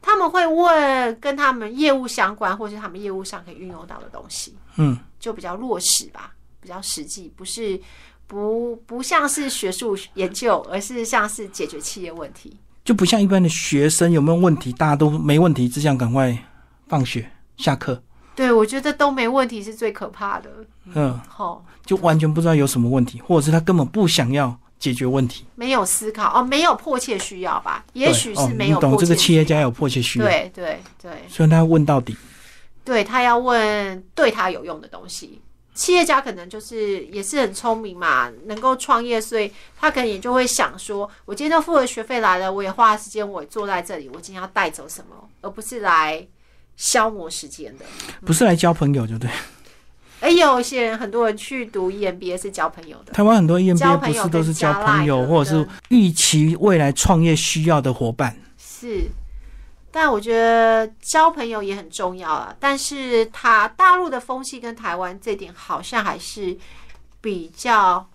[0.00, 6.32] 他们会问跟他们业务相关，或是他们业务上可以运用到的东西，嗯，就比较落实吧。
[6.60, 7.80] 比较实际，不是
[8.26, 12.58] 不不像是学术研究，而是像是解决企业问题。
[12.84, 16.36] 就不像一般的学生有没有问题，大家都没问题，只想赶快
[16.88, 18.02] 放学下课。
[18.34, 20.50] 对，我觉得都没问题是最可怕的。
[20.94, 25.44] 嗯，好，就完全不知道有什么问题，或者是他根本不想要解决问题。
[25.54, 27.84] 没有思考哦，没有迫切需要吧？
[27.92, 32.16] 也许是没有你懂这个企业家有迫切需要，对对对所以他要问到底。
[32.84, 35.40] 对，他要问对他有用的东西。
[35.74, 46.26] 企业家可能就是也是很聪明嘛，能够创业，所以他可能也就会想说，我今天都付了学费来了，我也花了时间，我也坐在这里，我今天要带走什么，而不是来
[46.76, 47.84] 消磨时间的。
[48.26, 49.30] 不是来交朋友，就对。
[50.20, 58.36] 而有些人，很多人去读 EMBA 是交朋友的，台湾很多 EMBA 不是都是交朋友，或者是预期未来创业需要的伙伴。
[58.56, 59.08] 是。
[59.90, 66.56] 但我觉得交朋友也很重要啊，但是他大陆的风气跟台湾这点好像还是
[67.22, 68.06] 比较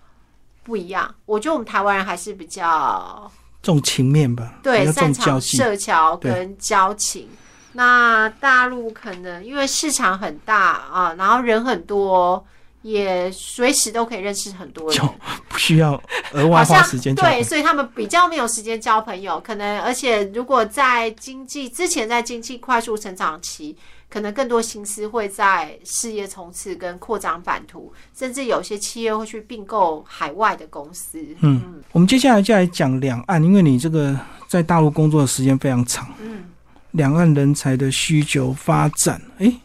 [0.61, 1.13] 不一样。
[1.25, 3.29] 我觉得我们台湾人还是比较
[3.63, 5.41] 重情面吧，比对较擅长。
[5.41, 7.27] 社交跟交情。
[7.73, 12.43] 那大陆可能因为市场很大啊，然后人很多，
[12.81, 15.07] 也随时都可以认识很多人就。
[15.49, 23.77] 不需要额外花时间对，所以他们比较没有时间交朋友，可能而且如果在经济之前在经济快速成长期，
[24.09, 31.23] 可能更多心思会在事业冲刺跟扩张版图，甚至有些企业会去并购海外的公司。
[31.41, 36.45] 嗯，我们接下来就来讲两岸，因为你这个在大陆工作的时间非常长，嗯，
[36.93, 39.56] 两岸人才的需求发展，诶，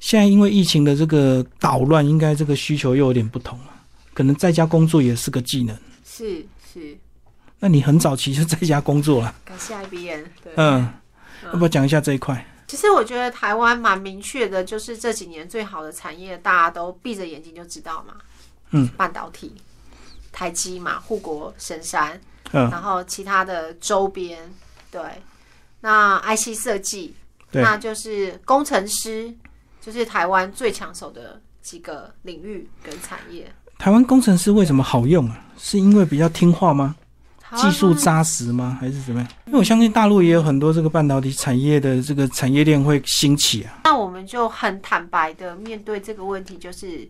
[0.00, 3.66] 现在因为疫情的这个捣乱，应该这个需求又有点不同了。
[4.14, 5.76] 可能在家工作也是个技能。
[6.04, 6.96] 是是，
[7.58, 10.24] 那你很早期就在家工作了，感谢 IBN。
[10.42, 10.92] 对，嗯，
[11.44, 12.46] 要不要讲一下这一块？
[12.66, 18.14] 其实我觉得台湾蛮明确的，就是这几年最好的产业，大家都闭着眼睛就知道嘛。
[18.70, 19.52] 嗯，半导体、
[20.30, 22.20] 台积嘛，护国神山，
[22.52, 24.38] 嗯，然后其他的周边，
[24.88, 25.00] 对，
[25.80, 27.14] 那 IC 设计，
[27.52, 29.32] 那就是工程师，
[29.80, 33.50] 就是台湾最抢手的几个领域跟产业。
[33.78, 35.44] 台湾工程师为什么好用啊？
[35.56, 36.94] 是因为比较听话吗？
[37.56, 38.78] 技术扎实吗？
[38.80, 39.28] 还是怎么样？
[39.46, 43.80] 因为我相信大陆也有很多这个半导体产业的这个产业链会兴起啊。
[43.84, 47.08] 那我们就很坦白的面对这个问题，就是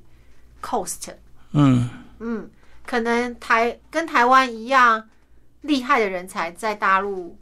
[0.62, 1.12] cost。
[1.52, 2.48] 嗯，嗯，
[2.87, 5.06] 可能台跟台湾一样
[5.62, 7.37] 厉害的人才，在大陆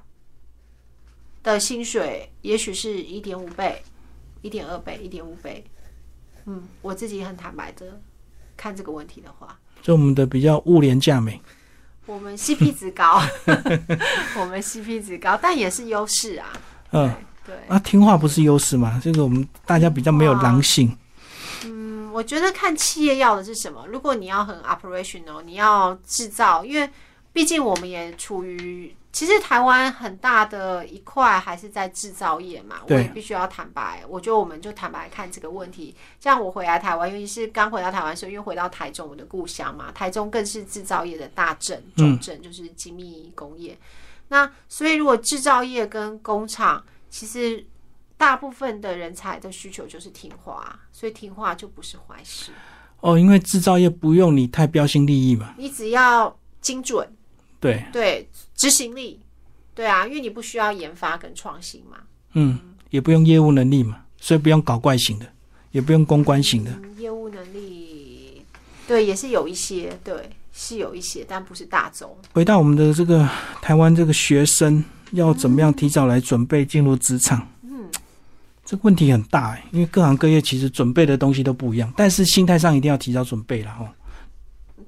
[1.52, 3.82] 的薪水也许是一点五倍、
[4.42, 5.64] 一点二倍、一点五倍。
[6.46, 8.00] 嗯，我自己很坦白的
[8.56, 11.40] 看这个问题的话，就我们的比较物廉价美。
[12.06, 13.20] 我们 CP 值高，
[14.40, 16.52] 我们 CP 值高，但也是优势啊。
[16.92, 17.12] 嗯，
[17.44, 18.98] 对，啊，听话不是优势嘛？
[19.02, 20.96] 这个我们大家比较没有狼性。
[21.64, 23.86] 嗯，我觉得看企业要的是什么。
[23.86, 26.88] 如果你要很 operational，你要制造，因为
[27.30, 32.80] 毕竟我们也处于，其实台湾很大的一块还是在制造业嘛。
[32.88, 35.94] 我也必须要坦白，我觉得我们就坦白看这个问题。
[36.20, 43.76] 像我回来台湾，尤其是刚回到台湾时候，因为回到台中我的故乡嘛，台中更是制造业的大镇重镇，就是精密工业。
[44.28, 47.66] 那所以如果制造业跟工厂，其实
[48.18, 52.52] 大部分的人才的需求就是听话，所以听话就不是坏事。
[53.00, 55.54] 哦，因为制造业不用你太标新立异嘛。
[55.56, 57.10] 你只要精准，
[57.58, 59.20] 对，对执行力，
[59.74, 61.98] 对啊，因为你不需要研发跟创新嘛。
[62.34, 62.58] 嗯，
[62.90, 65.26] 也不用业务能力嘛，所以不用搞怪型的，
[65.70, 66.70] 也不用公关型的。
[66.82, 68.42] 嗯，业务能力，
[68.86, 72.18] 对，也是有一些，对，是有一些，但不是大宗。
[72.32, 73.26] 回到我们的这个
[73.62, 77.48] 台湾这个学生要怎么样提早来准备进入职场？
[77.62, 77.88] 嗯，
[78.64, 83.88] 这个问题很大哎，因为各行各业其实准备的东西都不一样，但是心态上一定要提早准备了哦。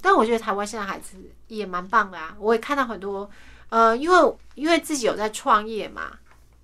[0.03, 1.17] 但我觉得台湾现在孩子
[1.49, 3.29] 也蛮棒的啊，我也看到很多，
[3.71, 6.13] 呃，因为因为自己有在创业嘛，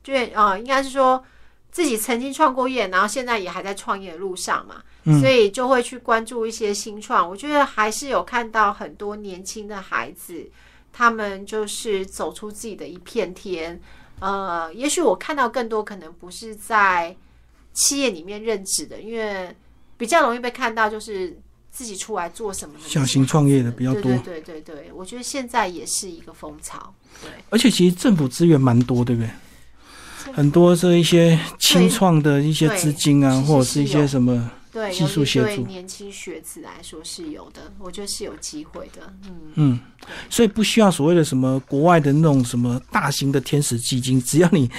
[0.05, 1.25] 就呃，应该是说
[1.73, 7.29] 自己曾经创过业，然后现在也还在创业的路上嘛，嗯所以就会去关注一些新创。
[7.29, 10.49] 我觉得还是有看到很多年轻的孩子，
[10.93, 13.81] 他们就是走出自己的一片天。
[14.21, 17.15] 呃，也许我看到更多可能不是在
[17.73, 19.55] 企业里面任职的，因为
[19.99, 21.39] 比较容易被看到就是
[21.77, 26.95] 自己出来做什么的小型创业的比较多对对对我觉得现在也是一个风潮。
[27.21, 29.29] 对，而且其实政府资源蛮多，对不对？
[30.33, 39.13] 很多这一些清创的一些资金啊，或者是一些什么，对，技术协助对年轻学子来说是有的，我觉得是有机会的。
[39.27, 39.81] 嗯，嗯，
[40.31, 44.71] 所以不需要所谓的什么国外的那种什么大型的天使基金，只要你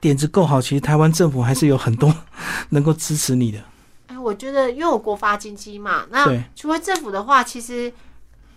[0.00, 2.14] 点子够好，其实台湾政府还是有很多
[2.70, 3.58] 能够支持你的。
[4.26, 7.92] 哎，我觉得因为我国发经济嘛，那除了政府的话，其实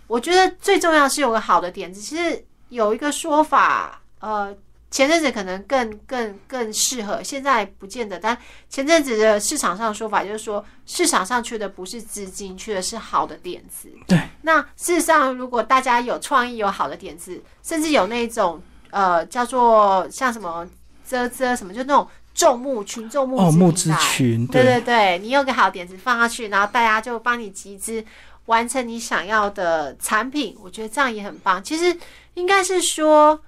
[0.08, 2.00] 我觉得最重要是有个好的点子。
[2.00, 4.52] 其实有一个说法，呃，
[4.90, 8.18] 前阵子可能更更更适合，现在不见得。
[8.18, 8.36] 但
[8.68, 13.88] 前阵子的市场上的说法就是说，市场上缺的不是资金，缺的是好的点子。
[14.08, 14.20] 对。
[14.42, 20.66] 那事实上，如果大家有创意、有好的点子，甚至有那种呃叫做像什么
[21.04, 28.04] 啧啧什么，就那种众募群众募哦，资募资群，对对对，你有个好点子放上去，然后大家就帮你集资，
[28.46, 30.56] 完成你想要的产品。
[30.62, 31.62] 我觉得这样也很棒。
[31.62, 31.96] 其实
[32.34, 33.38] 应该是说，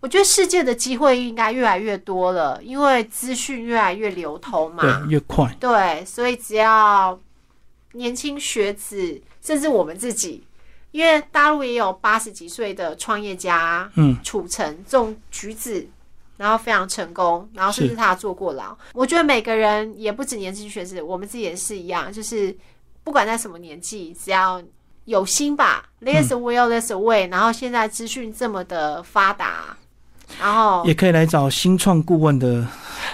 [0.00, 4.82] 我觉得世界的机会应该越来越多了，因为资讯越来越流通嘛。
[4.82, 7.20] 对，越快，对，所以只要
[7.92, 10.42] 年轻学子，甚至我们自己，
[10.90, 15.86] 因为大陆也有八十几岁的创业家，嗯，楚成种橘子，
[16.42, 18.76] 然后非常成功，然后甚至他坐过牢。
[18.94, 22.52] 我觉得每个人也不止年轻学子，我们自己也是一样，就是
[23.04, 24.60] 不管在什么年纪，只要
[25.04, 27.28] 有心吧，There's will, there's way。
[27.28, 29.76] 然后现在资讯这么的发达，
[30.40, 32.66] 然后也可以来找新创顾问的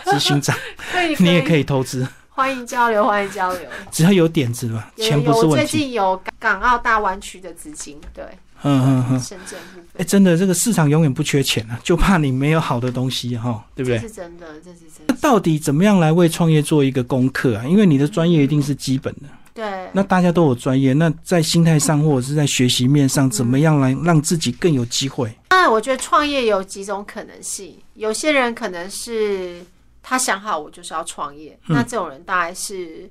[0.06, 0.56] 执行长，
[1.20, 3.68] 你也可以以投资，欢迎交流，欢迎交流。
[3.90, 5.78] 只要有点子吧，有钱不是问题。
[5.78, 8.24] 近有港澳大湾区的资金，对，
[8.62, 14.08] 嗯嗯嗯，深圳部哎，真的，这个市场永远不缺钱啊，就怕你没有好的东西哈，对不这对？
[14.08, 15.20] 是真的，这是真的那的。
[15.20, 17.64] 到底怎么样来为创业做一个功课啊？
[17.66, 25.32] 因为你的专业一定是基本的，对，那大家都有专业，那在心态上或者是在学习面上，怎么样来让自己更有机会？
[25.50, 29.64] 那我觉得创业有几种可能性，有些人可能是
[30.02, 33.10] 他想好我就是要创业，嗯那这种人大概是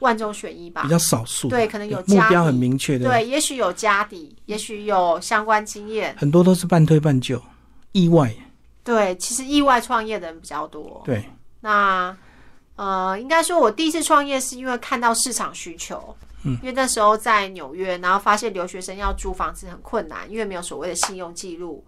[0.00, 0.82] 万中选一吧。
[0.82, 0.88] 比。
[0.88, 7.42] 较少数，对，可能有家目标很底，明确的，对，也许有家底，也许有相关经验，很多都是半推半就，
[7.92, 8.32] 意外，
[8.82, 11.02] 对，其实意外创业的人比较多。
[11.04, 11.24] 对，
[11.60, 12.16] 那
[12.76, 21.84] 呃，应该说，我第一次创业是因为看到市场需求，嗯，因为那时候在纽约，然后发现留学生要租房子很困难，因为没有所谓的信用记录，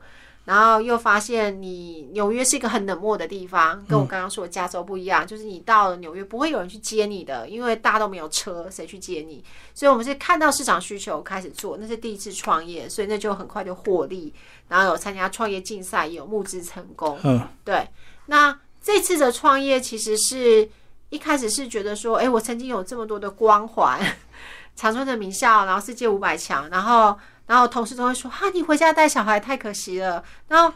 [0.50, 9.44] 然后又发现你纽约是一个很冷漠的地方，跟我刚刚说的加州不一样，就是你到了纽约不会有人去接你的，因为大家都没有车，谁去接你？
[9.72, 14.34] 所以我们是看到市场需求开始做，那是第一次创业，所以那就很快就获利，
[14.66, 17.86] 然后有参加创业竞赛，也有募资成功，嗯，对，
[18.26, 20.68] 那这次的创业其实是
[21.10, 24.00] 一开始是觉得说，哎、我曾经有这么多的光环，
[24.74, 27.16] 长春的名校，然后世界五百强，然后
[27.50, 30.72] 然后同事都会说，哈，你回家带小孩太可惜了，然后。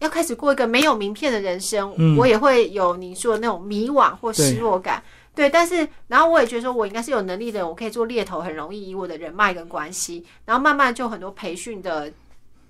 [0.00, 5.02] 要开始过一个没有名片的人生，嗯我也会有你说的那种迷惘或失落感。
[5.34, 12.12] 对，但是然后我也觉得说，我应该是有能力的人，我可以做猎头，很容易以我的人脉跟关系，然后慢慢就很多培训的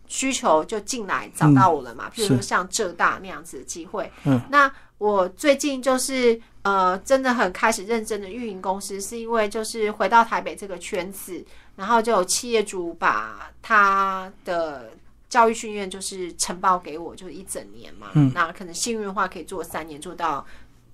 [0.06, 4.10] 需求就进来找到我了嘛，譬如说像浙大那样子的机会。
[4.24, 11.44] 嗯，那我最近就是呃，真的很开始认真的运营公司，是因为就是回到台北这个圈子，
[11.76, 14.90] 然后就有企业主把他的
[15.28, 18.08] 教育训练就是承包给我，就是一整年嘛。
[18.14, 20.44] 嗯，那可能幸运的话可以做三年，做到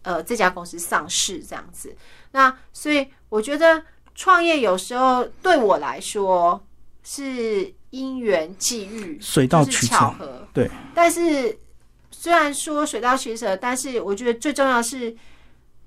[0.02, 1.94] 呃这家公司上市这样子。
[2.30, 3.82] 那所以我觉得
[4.14, 6.62] 创业有时候对我来说
[7.02, 10.46] 是因缘际遇，水到就是渠成，巧合。
[10.52, 11.56] 对，但是
[12.24, 15.14] 虽然说水到渠成，但是我觉得最重要是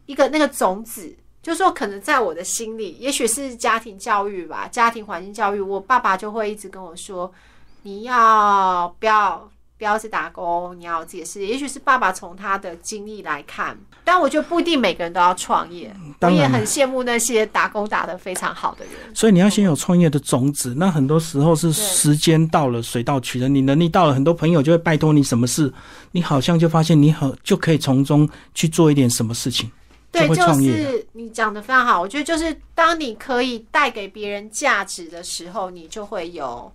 [0.05, 7.33] 一个那个种子，就说可能在我的心里，也许是家庭教育吧，家庭环境教育，我爸爸就会一直跟我说，
[7.81, 11.47] 你要不要不要去打工，你要有自己的事业。
[11.47, 15.95] 也许是爸爸从他的经历来看，但我觉得不一定每个人都要创业。
[16.21, 18.93] 我也很羡慕那些打工打得非常好的人。
[19.13, 25.71] 所以你要先有创业的种子，那很多时候是时间到了，水到渠成，你能力到了，很多朋友就会拜托你什么事，
[26.11, 29.71] 你好像就发现你很就可以从中去做一点什么事情，
[30.11, 32.01] 对，就是你讲的非常好。
[32.01, 36.71] 我觉得就是当你可以带给别人价值的时候，你就会有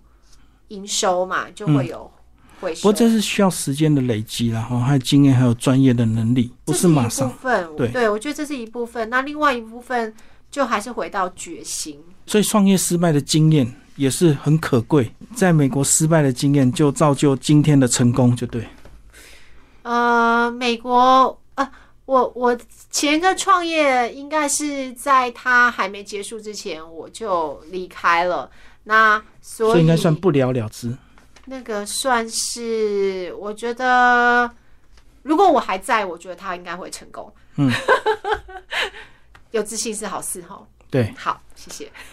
[0.69, 2.09] 营收嘛，就会有
[2.77, 7.37] 不过这是需要时间的累积啦，哈，还有经验，还有专业的能力，不是马上部。
[7.39, 9.11] 分，对我觉得这是一部分。
[9.11, 10.15] 那另外一部分
[10.51, 11.99] 就还是回到决心。
[12.27, 18.65] 所以创业失败的经验也是很可贵，在美国失败的经验就造就今天的成功，就对。
[19.83, 21.69] 呃，美国呃，
[22.05, 22.57] 我我
[22.91, 28.49] 前一个创业应该是在他还没结束之前我就离开了。
[28.85, 30.97] 那所以应该算不了了之。
[31.47, 34.51] 那个算是，我觉得
[35.23, 37.33] 如果我还在，我觉得他应该会成功。
[37.57, 37.71] 嗯，
[39.51, 40.61] 有自信是好事哈。
[40.91, 41.91] 对，好，谢谢。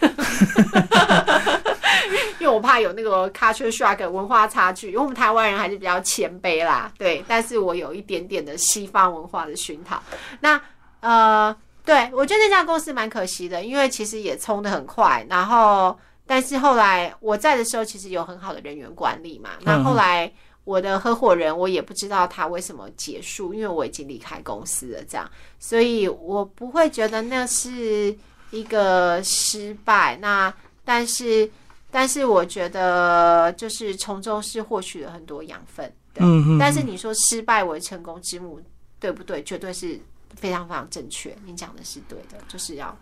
[2.38, 7.22] 因为我怕有那个 culture shock 文化差距，因为我们台湾人还是比较谦卑啦，对。
[7.28, 10.02] 但是我有一点点的西方文化的熏陶。
[10.40, 10.58] 那
[11.00, 11.54] 呃，
[11.84, 15.98] 对，我觉得那家公司蛮可惜的，因为其实也冲的很快，然后
[16.30, 19.50] 但是后来我在的时候，其实有很好的人员管理嘛。
[19.62, 25.28] 那后来我的合伙人，我也不知道他为什么结束，因为我已经离开公司了，这样，
[25.58, 28.16] 所以我不会觉得那是
[28.52, 30.16] 一个失败。
[30.18, 30.54] 那
[30.84, 31.50] 但是
[31.90, 35.84] 但是我觉得就是从中是获取了很多养分。
[36.14, 36.58] 嗯嗯。
[36.60, 38.60] 但是你说失败为成功之母，
[39.00, 39.42] 对不对？
[39.42, 40.00] 绝对是。
[40.36, 42.96] 非常非常正确，你讲的是对的，就是要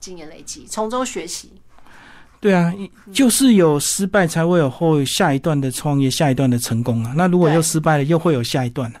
[0.00, 1.52] 经验累积，从中学习。
[2.42, 2.74] 对啊，
[3.12, 7.14] 就是有失败才会有后下一段的创业，下一段的成功啊。
[7.16, 8.92] 那如果又失败了，又会有下一段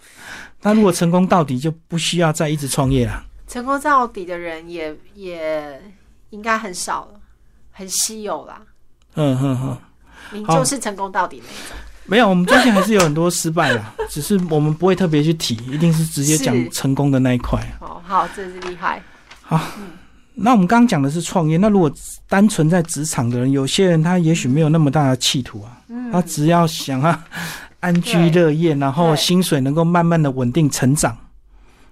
[0.62, 3.24] 那如果成功到底，就不需要再一直创业了。
[3.48, 5.82] 成功到底的人也也
[6.30, 7.20] 应该很少了，
[7.72, 8.62] 很稀有啦。
[9.16, 9.76] 嗯哼哼，
[10.30, 11.76] 你就是成功到底那一种。
[12.04, 17.60] 没有，我们最近还是有很多失败的， 只是我们不会特别去提，一定是直接讲成功的那一块。
[17.80, 19.02] 哦，好，真是厉害。
[19.40, 19.60] 好，
[20.34, 21.90] 那我们刚刚讲的是创业，那如果
[22.28, 27.24] 单纯在职场的人，有些人他也许没有那么大的企图啊，他只要想啊
[27.80, 31.16] 安居乐业，然后薪水能够慢慢的稳定成长，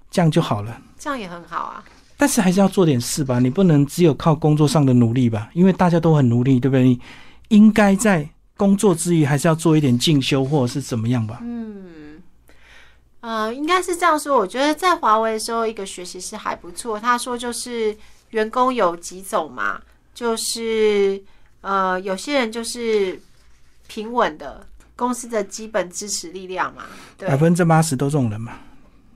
[0.09, 0.81] 这样就好了。
[0.97, 1.83] 这样也很好啊。
[2.17, 6.83] 但是还是要做点事吧，你不能只有靠工作上的努力吧，因为大家都很努力，对不对？
[6.83, 6.99] 你
[7.49, 8.29] 应该在。
[8.57, 11.39] 工作之余还是要做一点进修，或者是怎么样吧？
[11.41, 12.21] 嗯，
[13.21, 14.37] 呃，应该是这样说。
[14.37, 16.99] 我觉得在华为的时候，一个学习是还不错。
[16.99, 17.97] 他说就是
[18.31, 19.81] 员工有几种嘛，
[20.13, 21.23] 就是
[21.61, 23.17] 呃，有些人就是
[23.87, 24.65] 平稳的
[24.95, 26.83] 公司的基本支持力量嘛，
[27.17, 28.53] 百分之八十都这种人嘛。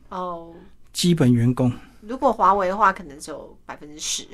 [0.10, 0.54] 哦，
[0.94, 1.72] 基本员工。
[2.02, 4.28] 如果华为的话，可能只有百分之十，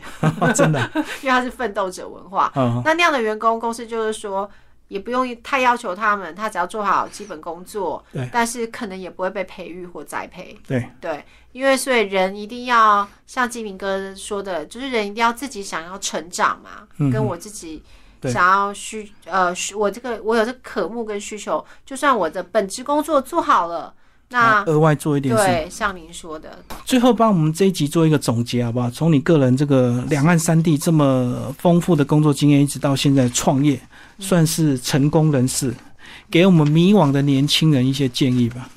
[0.53, 0.91] 真的，
[1.23, 2.51] 因为他是奋斗者文化。
[2.83, 4.49] 那那样的员工，公司就是说。
[4.91, 10.85] 也不用太要求他们，他只要做好基本工作，对，但是可能也不会被培育或栽培，对。
[10.99, 11.23] 对，
[11.53, 17.81] 因为所以人一定要像金明哥说的，就是人一定要自己想要成长嘛，跟我自己
[18.23, 23.93] 想要需呃，我这个我有这个渴慕跟需求，就算我的本职工作做好了，
[24.31, 28.89] 那额外做一点对，像您说的，最后帮我们这一集做一个总结好不好？
[28.89, 33.79] 从你个人这个两岸三地这么丰富的工作经验，一直到现在创业。
[34.19, 35.73] 算是成功人士，
[36.29, 38.69] 给我们迷惘的年轻人一些建议吧。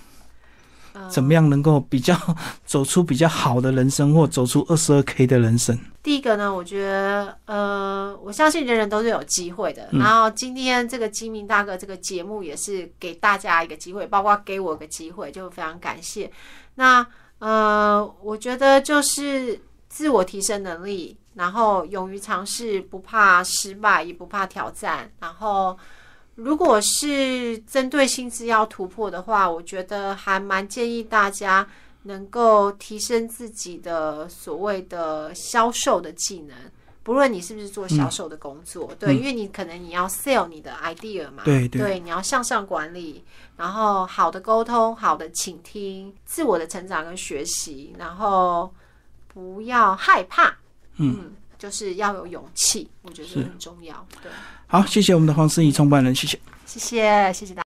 [1.11, 2.17] 怎么样能够比较
[2.65, 5.79] 走出比较好的人生，或走出二十二 K 的人生？
[6.03, 9.89] 第一个呢，我觉得，呃，我相信人人都是有机会的。
[9.93, 16.31] 然后今天这个金明大哥这个节目也是给大家一个机会，包括给我个机会，就非常感谢。
[16.75, 17.07] 那
[17.39, 21.17] 呃，我觉得就是自我提升能力。
[21.35, 25.11] 然后勇于尝试，不怕失败，也不怕挑战。
[25.19, 25.77] 然后，
[26.37, 31.67] 如果是针对薪资要突破的话，我觉得还蛮建议大家
[32.03, 36.57] 能够提升自己的所谓的销售的技能。
[37.03, 43.23] 不论你是不是做销售的工作，对，因为你可能你要 sell 你的 idea 嘛，对对，你要向上管理，
[43.59, 48.73] 然后好的沟通，好的倾听，自我的成长跟学习，然后
[49.29, 50.57] 不要害怕。
[50.97, 54.07] 嗯，就是要有勇气，我觉得很重要。
[54.23, 54.33] 对，
[54.75, 57.63] 好，谢谢我们的黄思怡创办人，谢谢，谢谢，谢谢大家。